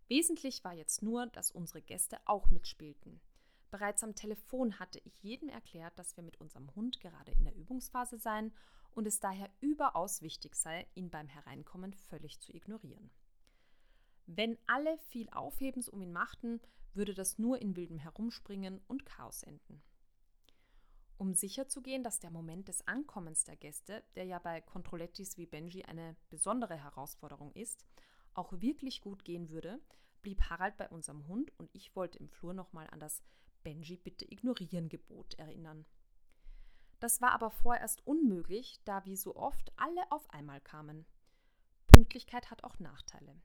Wesentlich 0.09 0.65
war 0.65 0.73
jetzt 0.73 1.03
nur, 1.03 1.27
dass 1.27 1.51
unsere 1.51 1.83
Gäste 1.83 2.19
auch 2.25 2.51
mitspielten. 2.51 3.21
Bereits 3.71 4.03
am 4.03 4.15
Telefon 4.15 4.79
hatte 4.79 5.01
ich 5.05 5.23
jedem 5.23 5.49
erklärt, 5.51 5.99
dass 5.99 6.17
wir 6.17 6.25
mit 6.25 6.41
unserem 6.41 6.75
Hund 6.75 7.01
gerade 7.01 7.33
in 7.33 7.45
der 7.45 7.55
Übungsphase 7.55 8.19
seien 8.19 8.55
und 8.93 9.07
es 9.07 9.21
daher 9.21 9.51
überaus 9.61 10.23
wichtig 10.23 10.55
sei, 10.55 10.87
ihn 10.95 11.11
beim 11.11 11.29
Hereinkommen 11.29 11.93
völlig 11.93 12.41
zu 12.41 12.55
ignorieren. 12.55 13.11
Wenn 14.27 14.59
alle 14.67 14.99
viel 15.11 15.29
Aufhebens 15.31 15.89
um 15.89 16.01
ihn 16.01 16.13
machten, 16.13 16.61
würde 16.95 17.15
das 17.15 17.39
nur 17.39 17.61
in 17.61 17.77
wildem 17.77 17.99
Herumspringen 17.99 18.81
und 18.87 19.07
Chaos 19.07 19.43
enden. 19.43 19.83
Um 21.19 21.35
sicherzugehen, 21.35 22.05
dass 22.05 22.21
der 22.21 22.31
Moment 22.31 22.69
des 22.69 22.87
Ankommens 22.87 23.45
der 23.45 23.57
Gäste, 23.57 24.05
der 24.15 24.25
ja 24.25 24.39
bei 24.39 24.61
Controlettis 24.61 25.37
wie 25.37 25.47
Benji 25.47 25.85
eine 25.85 26.17
besondere 26.31 26.77
Herausforderung 26.77 27.53
ist, 27.53 27.85
auch 28.35 28.53
wirklich 28.61 29.01
gut 29.01 29.25
gehen 29.25 29.51
würde, 29.51 29.81
blieb 30.23 30.43
Harald 30.43 30.77
bei 30.77 30.89
unserem 30.89 31.27
Hund 31.27 31.53
und 31.59 31.71
ich 31.73 31.97
wollte 31.97 32.19
im 32.19 32.29
Flur 32.29 32.55
nochmal 32.55 32.87
an 32.91 33.01
das 33.01 33.23
Benji 33.65 33.97
bitte 33.97 34.31
ignorieren 34.31 34.89
Gebot 34.89 35.35
erinnern. 35.35 35.85
Das 37.01 37.21
war 37.21 37.33
aber 37.33 37.51
vorerst 37.51 38.07
unmöglich, 38.07 38.81
da 38.85 39.05
wie 39.05 39.17
so 39.17 39.37
oft 39.37 39.73
alle 39.77 40.11
auf 40.11 40.31
einmal 40.31 40.61
kamen. 40.61 41.05
Pünktlichkeit 41.87 42.51
hat 42.51 42.65
auch 42.65 42.79
Nachteile. 42.79 43.41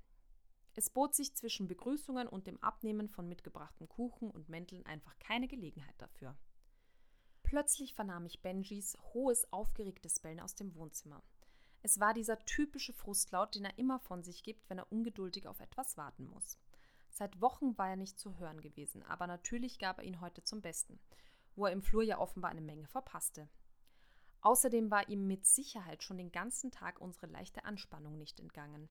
Es 0.75 0.89
bot 0.89 1.13
sich 1.13 1.35
zwischen 1.35 1.67
Begrüßungen 1.67 2.27
und 2.27 2.47
dem 2.47 2.61
Abnehmen 2.63 3.07
von 3.07 3.27
mitgebrachten 3.27 3.87
Kuchen 3.87 4.31
und 4.31 4.49
Mänteln 4.49 4.85
einfach 4.85 5.17
keine 5.19 5.47
Gelegenheit 5.47 5.95
dafür. 5.99 6.35
Plötzlich 7.43 7.93
vernahm 7.93 8.25
ich 8.25 8.41
Benjis 8.41 8.97
hohes, 9.13 9.51
aufgeregtes 9.53 10.19
Bellen 10.19 10.39
aus 10.39 10.55
dem 10.55 10.73
Wohnzimmer. 10.73 11.21
Es 11.83 11.99
war 11.99 12.13
dieser 12.13 12.39
typische 12.45 12.93
Frustlaut, 12.93 13.53
den 13.53 13.65
er 13.65 13.77
immer 13.77 13.99
von 13.99 14.23
sich 14.23 14.41
gibt, 14.41 14.67
wenn 14.69 14.79
er 14.79 14.91
ungeduldig 14.91 15.47
auf 15.47 15.59
etwas 15.59 15.97
warten 15.97 16.25
muss. 16.25 16.57
Seit 17.09 17.41
Wochen 17.41 17.77
war 17.77 17.89
er 17.89 17.95
nicht 17.95 18.17
zu 18.17 18.39
hören 18.39 18.61
gewesen, 18.61 19.03
aber 19.03 19.27
natürlich 19.27 19.77
gab 19.77 19.99
er 19.99 20.05
ihn 20.05 20.21
heute 20.21 20.43
zum 20.43 20.61
Besten, 20.61 20.99
wo 21.55 21.67
er 21.67 21.71
im 21.71 21.83
Flur 21.83 22.01
ja 22.01 22.17
offenbar 22.17 22.49
eine 22.49 22.61
Menge 22.61 22.87
verpasste. 22.87 23.47
Außerdem 24.41 24.89
war 24.89 25.07
ihm 25.07 25.27
mit 25.27 25.45
Sicherheit 25.45 26.01
schon 26.03 26.17
den 26.17 26.31
ganzen 26.31 26.71
Tag 26.71 26.99
unsere 26.99 27.27
leichte 27.27 27.65
Anspannung 27.65 28.17
nicht 28.17 28.39
entgangen. 28.39 28.89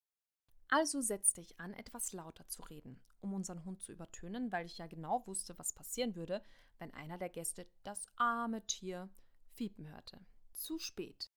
Also 0.72 1.02
setzte 1.02 1.42
ich 1.42 1.60
an, 1.60 1.74
etwas 1.74 2.14
lauter 2.14 2.48
zu 2.48 2.62
reden, 2.62 2.98
um 3.20 3.34
unseren 3.34 3.66
Hund 3.66 3.82
zu 3.82 3.92
übertönen, 3.92 4.50
weil 4.52 4.64
ich 4.64 4.78
ja 4.78 4.86
genau 4.86 5.22
wusste, 5.26 5.58
was 5.58 5.74
passieren 5.74 6.16
würde, 6.16 6.42
wenn 6.78 6.94
einer 6.94 7.18
der 7.18 7.28
Gäste 7.28 7.66
das 7.82 8.06
arme 8.16 8.64
Tier 8.64 9.10
fiepen 9.50 9.86
hörte. 9.86 10.24
Zu 10.54 10.78
spät. 10.78 11.30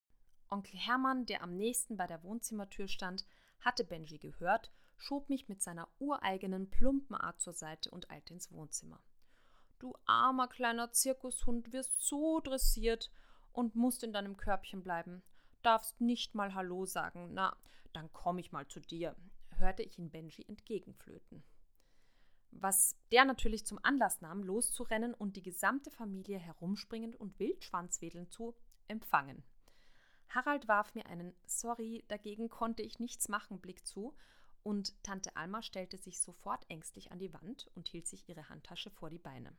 Onkel 0.50 0.80
Hermann, 0.80 1.26
der 1.26 1.44
am 1.44 1.54
nächsten 1.58 1.98
bei 1.98 2.08
der 2.08 2.24
Wohnzimmertür 2.24 2.88
stand, 2.88 3.26
hatte 3.60 3.84
Benji 3.84 4.20
gehört, 4.20 4.72
schob 4.96 5.28
mich 5.28 5.50
mit 5.50 5.62
seiner 5.62 5.90
ureigenen 6.00 6.70
plumpen 6.70 7.18
Art 7.18 7.42
zur 7.42 7.52
Seite 7.52 7.92
und 7.92 8.10
eilte 8.10 8.34
ins 8.34 8.54
Wohnzimmer. 8.54 9.04
Du 9.80 9.96
armer 10.06 10.48
kleiner 10.48 10.94
Zirkushund 10.94 11.74
wirst 11.74 12.00
so 12.00 12.40
dressiert 12.40 13.12
und 13.52 13.76
musst 13.76 14.02
in 14.02 14.14
deinem 14.14 14.38
Körbchen 14.38 14.82
bleiben. 14.82 15.24
Darfst 15.66 16.00
nicht 16.00 16.36
mal 16.36 16.54
Hallo 16.54 16.86
sagen. 16.86 17.34
Na, 17.34 17.58
dann 17.92 18.14
komm 18.14 18.38
ich 18.38 18.52
mal 18.52 18.68
zu 18.68 18.80
dir, 18.80 19.16
hörte 19.58 19.82
ich 19.82 19.98
ihn 19.98 20.12
Benji 20.12 20.46
entgegenflöten. 20.48 21.44
Was 22.52 22.96
der 23.12 23.26
natürlich 23.26 23.66
zum 23.66 23.80
Anlass 23.82 24.22
nahm, 24.22 24.44
loszurennen 24.44 25.16
und 25.16 25.36
die 25.36 25.42
gesamte 25.42 25.90
Familie 25.90 26.38
herumspringend 26.38 27.16
und 27.16 27.40
wildschwanzwedelnd 27.40 28.32
zu 28.32 28.54
empfangen. 28.88 29.44
Harald 30.30 30.68
warf 30.68 30.94
mir 30.94 31.08
einen 31.08 31.34
Sorry, 31.48 32.04
dagegen 32.10 32.50
konnte 32.50 32.84
ich 32.84 33.00
nichts 33.00 33.28
machen 33.28 33.60
Blick 33.60 33.88
zu, 33.88 34.16
und 34.62 35.02
Tante 35.04 35.36
Alma 35.36 35.64
stellte 35.64 35.98
sich 35.98 36.20
sofort 36.20 36.64
ängstlich 36.70 37.12
an 37.12 37.18
die 37.18 37.34
Wand 37.34 37.72
und 37.74 37.88
hielt 37.88 38.06
sich 38.06 38.30
ihre 38.30 38.50
Handtasche 38.50 38.92
vor 38.92 39.10
die 39.10 39.18
Beine. 39.18 39.58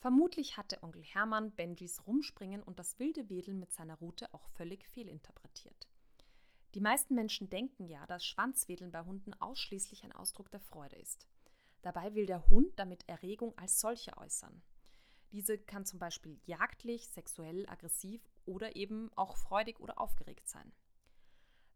Vermutlich 0.00 0.56
hatte 0.56 0.82
Onkel 0.82 1.02
Hermann 1.02 1.52
Benjis 1.52 2.06
Rumspringen 2.06 2.62
und 2.62 2.78
das 2.78 2.98
wilde 2.98 3.28
Wedeln 3.28 3.58
mit 3.58 3.70
seiner 3.70 3.96
Rute 3.96 4.32
auch 4.32 4.48
völlig 4.48 4.86
fehlinterpretiert. 4.86 5.88
Die 6.74 6.80
meisten 6.80 7.14
Menschen 7.14 7.50
denken 7.50 7.84
ja, 7.84 8.06
dass 8.06 8.24
Schwanzwedeln 8.24 8.92
bei 8.92 9.02
Hunden 9.02 9.34
ausschließlich 9.34 10.02
ein 10.04 10.12
Ausdruck 10.12 10.50
der 10.50 10.60
Freude 10.60 10.96
ist. 10.96 11.28
Dabei 11.82 12.14
will 12.14 12.24
der 12.24 12.48
Hund 12.48 12.78
damit 12.78 13.06
Erregung 13.08 13.56
als 13.58 13.78
solche 13.78 14.16
äußern. 14.16 14.62
Diese 15.32 15.58
kann 15.58 15.84
zum 15.84 15.98
Beispiel 15.98 16.40
jagdlich, 16.46 17.08
sexuell, 17.08 17.68
aggressiv 17.68 18.22
oder 18.46 18.76
eben 18.76 19.10
auch 19.16 19.36
freudig 19.36 19.80
oder 19.80 20.00
aufgeregt 20.00 20.48
sein. 20.48 20.72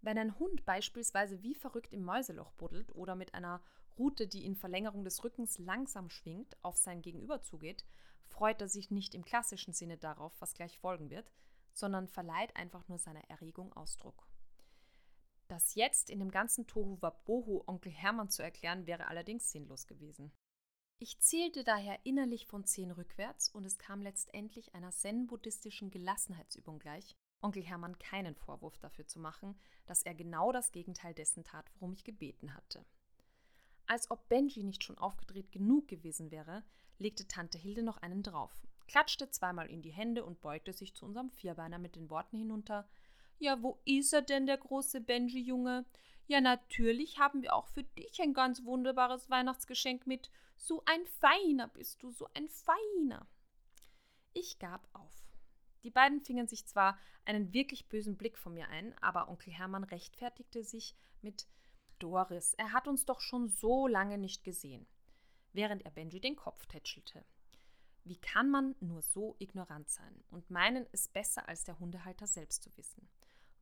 Wenn 0.00 0.16
ein 0.16 0.38
Hund 0.38 0.64
beispielsweise 0.64 1.42
wie 1.42 1.54
verrückt 1.54 1.92
im 1.92 2.04
Mäuseloch 2.04 2.52
buddelt 2.52 2.94
oder 2.94 3.16
mit 3.16 3.34
einer 3.34 3.62
Rute, 3.98 4.26
die 4.26 4.44
in 4.44 4.56
Verlängerung 4.56 5.04
des 5.04 5.22
Rückens 5.24 5.58
langsam 5.58 6.10
schwingt, 6.10 6.56
auf 6.62 6.76
sein 6.76 7.02
Gegenüber 7.02 7.42
zugeht, 7.42 7.84
freut 8.26 8.60
er 8.60 8.68
sich 8.68 8.90
nicht 8.90 9.14
im 9.14 9.24
klassischen 9.24 9.72
Sinne 9.72 9.96
darauf, 9.96 10.32
was 10.40 10.54
gleich 10.54 10.78
folgen 10.78 11.10
wird, 11.10 11.30
sondern 11.72 12.08
verleiht 12.08 12.56
einfach 12.56 12.88
nur 12.88 12.98
seiner 12.98 13.28
Erregung 13.30 13.72
Ausdruck. 13.72 14.26
Das 15.48 15.74
jetzt 15.74 16.10
in 16.10 16.18
dem 16.18 16.30
ganzen 16.30 16.66
Tohu 16.66 16.96
Wabohu 17.00 17.62
Onkel 17.66 17.92
Hermann 17.92 18.30
zu 18.30 18.42
erklären, 18.42 18.86
wäre 18.86 19.08
allerdings 19.08 19.50
sinnlos 19.50 19.86
gewesen. 19.86 20.32
Ich 20.98 21.18
zählte 21.20 21.64
daher 21.64 21.98
innerlich 22.04 22.46
von 22.46 22.64
zehn 22.64 22.90
rückwärts 22.90 23.50
und 23.50 23.64
es 23.64 23.78
kam 23.78 24.00
letztendlich 24.00 24.74
einer 24.74 24.90
zen-buddhistischen 24.90 25.90
Gelassenheitsübung 25.90 26.78
gleich, 26.78 27.16
Onkel 27.42 27.62
Hermann 27.62 27.98
keinen 27.98 28.34
Vorwurf 28.36 28.78
dafür 28.78 29.06
zu 29.06 29.18
machen, 29.18 29.58
dass 29.84 30.02
er 30.02 30.14
genau 30.14 30.50
das 30.50 30.72
Gegenteil 30.72 31.12
dessen 31.12 31.44
tat, 31.44 31.70
worum 31.74 31.92
ich 31.92 32.04
gebeten 32.04 32.54
hatte. 32.54 32.86
Als 33.86 34.10
ob 34.10 34.28
Benji 34.28 34.62
nicht 34.62 34.82
schon 34.82 34.98
aufgedreht 34.98 35.52
genug 35.52 35.88
gewesen 35.88 36.30
wäre, 36.30 36.62
legte 36.98 37.26
Tante 37.28 37.58
Hilde 37.58 37.82
noch 37.82 37.98
einen 37.98 38.22
drauf, 38.22 38.56
klatschte 38.86 39.30
zweimal 39.30 39.70
in 39.70 39.82
die 39.82 39.92
Hände 39.92 40.24
und 40.24 40.40
beugte 40.40 40.72
sich 40.72 40.94
zu 40.94 41.04
unserem 41.04 41.30
Vierbeiner 41.30 41.78
mit 41.78 41.96
den 41.96 42.08
Worten 42.10 42.36
hinunter: 42.38 42.88
Ja, 43.38 43.62
wo 43.62 43.78
ist 43.84 44.12
er 44.12 44.22
denn, 44.22 44.46
der 44.46 44.58
große 44.58 45.00
Benji-Junge? 45.00 45.84
Ja, 46.26 46.40
natürlich 46.40 47.18
haben 47.18 47.42
wir 47.42 47.54
auch 47.54 47.68
für 47.68 47.82
dich 47.82 48.20
ein 48.22 48.32
ganz 48.32 48.64
wunderbares 48.64 49.28
Weihnachtsgeschenk 49.28 50.06
mit. 50.06 50.30
So 50.56 50.82
ein 50.86 51.06
Feiner 51.06 51.68
bist 51.68 52.02
du, 52.02 52.10
so 52.10 52.28
ein 52.34 52.48
Feiner. 52.48 53.26
Ich 54.32 54.58
gab 54.58 54.88
auf. 54.94 55.24
Die 55.82 55.90
beiden 55.90 56.22
fingen 56.22 56.48
sich 56.48 56.66
zwar 56.66 56.98
einen 57.26 57.52
wirklich 57.52 57.88
bösen 57.88 58.16
Blick 58.16 58.38
von 58.38 58.54
mir 58.54 58.68
ein, 58.68 58.96
aber 59.02 59.28
Onkel 59.28 59.52
Hermann 59.52 59.84
rechtfertigte 59.84 60.64
sich 60.64 60.94
mit 61.20 61.46
Doris, 62.04 62.52
er 62.58 62.74
hat 62.74 62.86
uns 62.86 63.06
doch 63.06 63.22
schon 63.22 63.48
so 63.48 63.86
lange 63.86 64.18
nicht 64.18 64.44
gesehen, 64.44 64.86
während 65.54 65.86
er 65.86 65.90
Benji 65.90 66.20
den 66.20 66.36
Kopf 66.36 66.66
tätschelte. 66.66 67.24
Wie 68.04 68.18
kann 68.18 68.50
man 68.50 68.76
nur 68.80 69.00
so 69.00 69.36
ignorant 69.38 69.88
sein 69.88 70.22
und 70.28 70.50
meinen, 70.50 70.86
es 70.92 71.08
besser 71.08 71.48
als 71.48 71.64
der 71.64 71.78
Hundehalter 71.78 72.26
selbst 72.26 72.62
zu 72.62 72.76
wissen? 72.76 73.08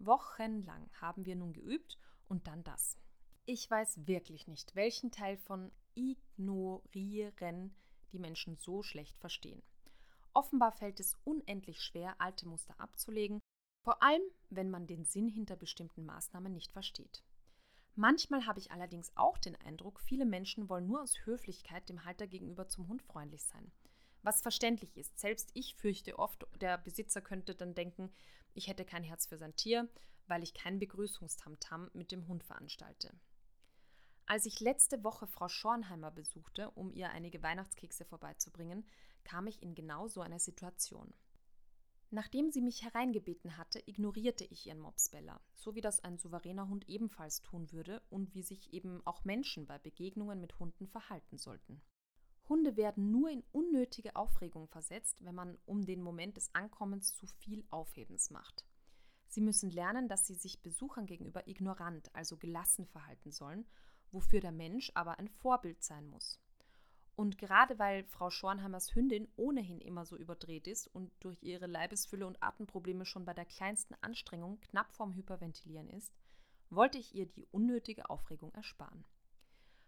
Wochenlang 0.01 0.91
haben 1.01 1.25
wir 1.25 1.37
nun 1.37 1.53
geübt 1.53 2.01
und 2.27 2.49
dann 2.49 2.65
das. 2.65 2.99
Ich 3.45 3.71
weiß 3.71 4.09
wirklich 4.09 4.49
nicht, 4.49 4.75
welchen 4.75 5.13
Teil 5.13 5.37
von 5.37 5.71
ignorieren 5.95 7.77
die 8.11 8.19
Menschen 8.19 8.57
so 8.57 8.83
schlecht 8.83 9.17
verstehen. 9.21 9.63
Offenbar 10.33 10.73
fällt 10.73 10.99
es 10.99 11.17
unendlich 11.23 11.81
schwer, 11.81 12.21
alte 12.21 12.49
Muster 12.49 12.75
abzulegen, 12.81 13.39
vor 13.85 14.03
allem 14.03 14.23
wenn 14.51 14.69
man 14.69 14.89
den 14.89 15.05
Sinn 15.05 15.29
hinter 15.29 15.55
bestimmten 15.55 16.05
Maßnahmen 16.05 16.53
nicht 16.53 16.73
versteht. 16.73 17.23
Manchmal 17.95 18.47
habe 18.47 18.59
ich 18.59 18.71
allerdings 18.71 19.13
auch 19.17 19.37
den 19.39 19.57
Eindruck, 19.57 20.01
viele 20.01 20.25
Menschen 20.25 20.69
wollen 20.69 20.87
nur 20.87 21.03
aus 21.03 21.27
Höflichkeit 21.27 21.89
dem 21.89 22.05
Halter 22.05 22.27
gegenüber 22.27 22.69
zum 22.69 22.89
Hund 22.89 23.03
freundlich 23.03 23.45
sein. 23.45 23.71
Was 24.23 24.41
verständlich 24.41 24.97
ist. 24.97 25.19
Selbst 25.19 25.51
ich 25.53 25.75
fürchte 25.75 26.19
oft, 26.19 26.47
der 26.61 26.79
Besitzer 26.79 27.21
könnte 27.21 27.55
dann 27.55 27.75
denken, 27.75 28.11
ich 28.55 28.69
hätte 28.69 28.85
kein 28.85 29.03
Herz 29.03 29.27
für 29.27 29.37
sein 29.37 29.57
Tier, 29.57 29.89
weil 30.27 30.43
ich 30.43 30.55
kein 30.55 30.79
Begrüßungstamtam 30.79 31.91
mit 31.93 32.13
dem 32.13 32.29
Hund 32.29 32.45
veranstalte. 32.45 33.13
Als 34.27 34.47
ich 34.47 34.61
letzte 34.61 35.03
Woche 35.05 35.27
Frau 35.27 35.49
Schornheimer 35.49 36.11
besuchte, 36.11 36.71
um 36.71 36.93
ihr 36.93 37.11
einige 37.11 37.43
Weihnachtskekse 37.43 38.05
vorbeizubringen, 38.05 38.87
kam 39.25 39.47
ich 39.47 39.63
in 39.63 39.75
genau 39.75 40.09
so 40.09 40.21
eine 40.21 40.39
Situation. 40.39 41.13
Nachdem 42.15 42.51
sie 42.51 42.61
mich 42.61 42.85
hereingebeten 42.85 43.57
hatte, 43.57 43.83
ignorierte 43.87 44.45
ich 44.45 44.67
ihren 44.67 44.81
Mops 44.81 45.09
Bella, 45.09 45.41
so 45.55 45.75
wie 45.75 45.81
das 45.81 46.01
ein 46.01 46.19
souveräner 46.19 46.69
Hund 46.69 46.87
ebenfalls 46.87 47.41
tun 47.41 47.73
würde 47.73 48.03
und 48.11 48.35
wie 48.35 48.43
sich 48.43 48.75
eben 48.75 49.01
auch 49.07 49.25
Menschen 49.25 49.67
bei 49.67 49.79
Begegnungen 49.79 50.39
mit 50.39 50.59
Hunden 50.59 50.87
verhalten 50.87 51.39
sollten. 51.39 51.81
Hunde 52.51 52.77
werden 52.77 53.11
nur 53.11 53.31
in 53.31 53.43
unnötige 53.51 54.15
Aufregung 54.15 54.69
versetzt, 54.69 55.25
wenn 55.25 55.35
man 55.35 55.57
um 55.65 55.87
den 55.87 56.03
Moment 56.03 56.37
des 56.37 56.55
Ankommens 56.55 57.17
zu 57.17 57.27
viel 57.27 57.65
Aufhebens 57.71 58.29
macht. 58.29 58.67
Sie 59.29 59.41
müssen 59.41 59.71
lernen, 59.71 60.07
dass 60.07 60.27
sie 60.27 60.35
sich 60.35 60.61
Besuchern 60.61 61.07
gegenüber 61.07 61.49
ignorant, 61.49 62.15
also 62.15 62.37
gelassen 62.37 62.85
verhalten 62.85 63.33
sollen, 63.33 63.65
wofür 64.11 64.41
der 64.41 64.53
Mensch 64.53 64.93
aber 64.95 65.19
ein 65.19 65.29
Vorbild 65.29 65.83
sein 65.83 66.07
muss. 66.09 66.39
Und 67.15 67.37
gerade 67.37 67.79
weil 67.79 68.05
Frau 68.05 68.31
Schornheimers 68.31 68.95
Hündin 68.95 69.29
ohnehin 69.37 69.81
immer 69.81 70.07
so 70.07 70.17
überdreht 70.17 70.67
ist 70.67 70.87
und 70.89 71.13
durch 71.21 71.43
ihre 71.43 71.67
Leibesfülle 71.67 72.27
und 72.27 72.43
Atemprobleme 72.43 73.05
schon 73.05 73.25
bei 73.25 73.35
der 73.35 73.45
kleinsten 73.45 73.95
Anstrengung 74.01 74.61
knapp 74.61 74.93
vorm 74.93 75.13
Hyperventilieren 75.13 75.91
ist, 75.91 76.15
wollte 76.71 76.99
ich 76.99 77.15
ihr 77.15 77.27
die 77.27 77.47
unnötige 77.51 78.09
Aufregung 78.09 78.53
ersparen. 78.55 79.05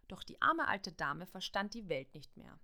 Doch 0.09 0.23
die 0.23 0.41
arme 0.43 0.69
alte 0.69 0.93
Dame 0.93 1.27
verstand 1.27 1.73
die 1.73 1.89
Welt 1.89 2.13
nicht 2.15 2.37
mehr. 2.37 2.59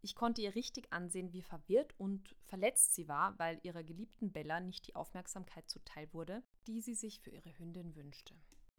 Ich 0.00 0.14
konnte 0.14 0.40
ihr 0.40 0.54
richtig 0.54 0.92
ansehen, 0.92 1.32
wie 1.32 1.42
verwirrt 1.42 1.94
und 1.98 2.34
verletzt 2.44 2.94
sie 2.94 3.08
war, 3.08 3.38
weil 3.38 3.60
ihrer 3.64 3.82
geliebten 3.82 4.32
Bella 4.32 4.60
nicht 4.60 4.86
die 4.86 4.94
Aufmerksamkeit 4.94 5.68
zuteil 5.68 6.10
wurde, 6.14 6.42
die 6.66 6.80
sie 6.80 6.94
sich 6.94 7.20
für 7.20 7.30
ihre 7.30 7.58
Hündin 7.58 7.94
wünschte. 7.96 8.34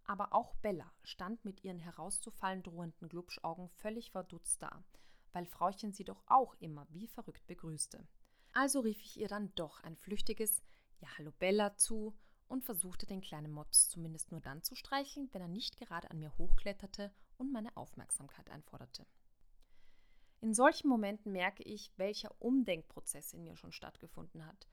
Aber 0.05 0.33
auch 0.33 0.55
Bella 0.55 0.91
stand 1.03 1.43
mit 1.45 1.63
ihren 1.63 1.79
herauszufallen 1.79 2.63
drohenden 2.63 3.09
Glubschaugen 3.09 3.69
völlig 3.69 4.09
verdutzt 4.09 4.63
da 4.63 4.83
weil 5.37 5.45
Frauchen 5.45 5.93
sie 5.93 6.03
doch 6.03 6.23
auch 6.25 6.55
immer 6.55 6.87
wie 6.89 7.05
verrückt 7.05 7.45
begrüßte. 7.45 8.03
Also 8.53 8.79
rief 8.79 8.99
ich 8.99 9.19
ihr 9.19 9.27
dann 9.27 9.53
doch 9.53 9.83
ein 9.83 9.95
flüchtiges 9.95 10.63
Ja, 10.99 11.07
hallo 11.15 11.31
Bella 11.37 11.77
zu 11.77 12.17
und 12.47 12.63
versuchte 12.63 13.05
den 13.05 13.21
kleinen 13.21 13.51
Mops 13.51 13.87
zumindest 13.87 14.31
nur 14.31 14.41
dann 14.41 14.63
zu 14.63 14.73
streicheln, 14.73 15.29
wenn 15.33 15.43
er 15.43 15.47
nicht 15.47 15.77
gerade 15.77 16.09
an 16.09 16.17
mir 16.17 16.35
hochkletterte 16.39 17.13
und 17.37 17.51
meine 17.51 17.77
Aufmerksamkeit 17.77 18.49
einforderte. 18.49 19.05
In 20.41 20.55
solchen 20.55 20.87
Momenten 20.87 21.31
merke 21.33 21.61
ich, 21.61 21.91
welcher 21.97 22.33
Umdenkprozess 22.39 23.31
in 23.33 23.43
mir 23.43 23.57
schon 23.57 23.71
stattgefunden 23.71 24.43
hat. 24.43 24.67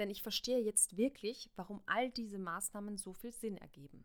Denn 0.00 0.10
ich 0.10 0.24
verstehe 0.24 0.60
jetzt 0.60 0.96
wirklich, 0.96 1.48
warum 1.54 1.80
all 1.86 2.10
diese 2.10 2.40
Maßnahmen 2.40 2.96
so 2.96 3.12
viel 3.12 3.30
Sinn 3.30 3.56
ergeben. 3.56 4.04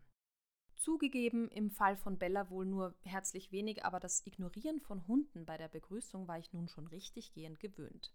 Zugegeben, 0.76 1.48
im 1.48 1.70
Fall 1.70 1.96
von 1.96 2.18
Bella 2.18 2.50
wohl 2.50 2.66
nur 2.66 2.94
herzlich 3.02 3.52
wenig, 3.52 3.84
aber 3.84 4.00
das 4.00 4.26
Ignorieren 4.26 4.80
von 4.80 5.06
Hunden 5.06 5.46
bei 5.46 5.56
der 5.56 5.68
Begrüßung 5.68 6.28
war 6.28 6.38
ich 6.38 6.52
nun 6.52 6.68
schon 6.68 6.86
richtig 6.86 7.32
gehend 7.32 7.60
gewöhnt. 7.60 8.12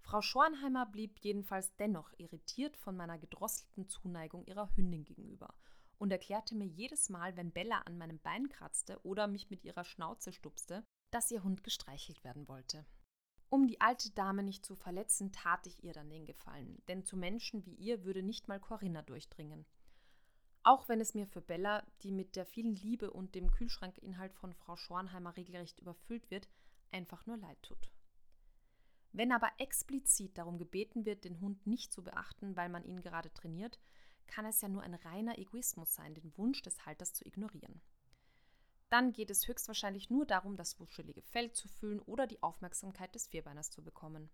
Frau 0.00 0.22
Schornheimer 0.22 0.86
blieb 0.86 1.18
jedenfalls 1.18 1.74
dennoch 1.76 2.12
irritiert 2.16 2.76
von 2.76 2.96
meiner 2.96 3.18
gedrosselten 3.18 3.88
Zuneigung 3.88 4.44
ihrer 4.46 4.74
Hündin 4.74 5.04
gegenüber 5.04 5.54
und 5.98 6.10
erklärte 6.10 6.54
mir 6.54 6.66
jedes 6.66 7.08
Mal, 7.10 7.36
wenn 7.36 7.52
Bella 7.52 7.80
an 7.80 7.98
meinem 7.98 8.18
Bein 8.20 8.48
kratzte 8.48 8.98
oder 9.02 9.26
mich 9.26 9.50
mit 9.50 9.64
ihrer 9.64 9.84
Schnauze 9.84 10.32
stupste, 10.32 10.84
dass 11.10 11.30
ihr 11.30 11.42
Hund 11.42 11.64
gestreichelt 11.64 12.24
werden 12.24 12.48
wollte. 12.48 12.86
Um 13.50 13.66
die 13.66 13.80
alte 13.80 14.10
Dame 14.10 14.42
nicht 14.42 14.64
zu 14.64 14.74
verletzen, 14.76 15.32
tat 15.32 15.66
ich 15.66 15.82
ihr 15.82 15.92
dann 15.92 16.10
den 16.10 16.26
Gefallen, 16.26 16.82
denn 16.88 17.04
zu 17.04 17.16
Menschen 17.16 17.64
wie 17.64 17.74
ihr 17.74 18.04
würde 18.04 18.22
nicht 18.22 18.46
mal 18.46 18.60
Corinna 18.60 19.02
durchdringen. 19.02 19.66
Auch 20.68 20.86
wenn 20.86 21.00
es 21.00 21.14
mir 21.14 21.26
für 21.26 21.40
Bella, 21.40 21.82
die 22.02 22.12
mit 22.12 22.36
der 22.36 22.44
vielen 22.44 22.74
Liebe 22.74 23.10
und 23.10 23.34
dem 23.34 23.50
Kühlschrankinhalt 23.50 24.34
von 24.34 24.52
Frau 24.52 24.76
Schornheimer 24.76 25.34
regelrecht 25.34 25.80
überfüllt 25.80 26.30
wird, 26.30 26.46
einfach 26.92 27.24
nur 27.24 27.38
leid 27.38 27.56
tut. 27.62 27.90
Wenn 29.12 29.32
aber 29.32 29.50
explizit 29.56 30.36
darum 30.36 30.58
gebeten 30.58 31.06
wird, 31.06 31.24
den 31.24 31.40
Hund 31.40 31.66
nicht 31.66 31.90
zu 31.90 32.04
beachten, 32.04 32.54
weil 32.54 32.68
man 32.68 32.84
ihn 32.84 33.00
gerade 33.00 33.32
trainiert, 33.32 33.80
kann 34.26 34.44
es 34.44 34.60
ja 34.60 34.68
nur 34.68 34.82
ein 34.82 34.92
reiner 34.92 35.38
Egoismus 35.38 35.94
sein, 35.94 36.12
den 36.12 36.36
Wunsch 36.36 36.60
des 36.60 36.84
Halters 36.84 37.14
zu 37.14 37.24
ignorieren. 37.24 37.80
Dann 38.90 39.14
geht 39.14 39.30
es 39.30 39.48
höchstwahrscheinlich 39.48 40.10
nur 40.10 40.26
darum, 40.26 40.58
das 40.58 40.78
wuschelige 40.78 41.22
Fell 41.22 41.50
zu 41.50 41.66
fühlen 41.66 42.00
oder 42.00 42.26
die 42.26 42.42
Aufmerksamkeit 42.42 43.14
des 43.14 43.28
Vierbeiners 43.28 43.70
zu 43.70 43.82
bekommen. 43.82 44.28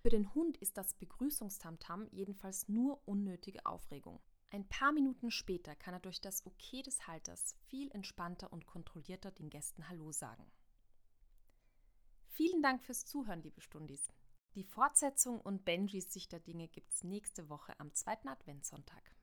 Für 0.00 0.08
den 0.08 0.32
Hund 0.34 0.56
ist 0.56 0.78
das 0.78 0.94
Begrüßungstamtam 0.94 2.08
jedenfalls 2.12 2.66
nur 2.66 3.06
unnötige 3.06 3.66
Aufregung. 3.66 4.22
Ein 4.56 4.66
paar 4.66 4.90
Minuten 4.90 5.30
später 5.30 5.76
kann 5.76 5.92
er 5.92 6.00
durch 6.00 6.18
das 6.18 6.46
Okay 6.46 6.80
des 6.80 7.06
Halters 7.06 7.54
viel 7.66 7.90
entspannter 7.90 8.50
und 8.54 8.64
kontrollierter 8.64 9.30
den 9.30 9.50
Gästen 9.50 9.86
Hallo 9.90 10.12
sagen. 10.12 10.50
Vielen 12.28 12.62
Dank 12.62 12.82
fürs 12.82 13.04
Zuhören, 13.04 13.42
liebe 13.42 13.60
Stundis. 13.60 14.10
Die 14.54 14.64
Fortsetzung 14.64 15.42
und 15.42 15.66
Benjis 15.66 16.10
Sicht 16.10 16.32
der 16.32 16.40
Dinge 16.40 16.68
gibt's 16.68 17.04
nächste 17.04 17.50
Woche 17.50 17.78
am 17.78 17.92
zweiten 17.92 18.28
Adventssonntag. 18.28 19.14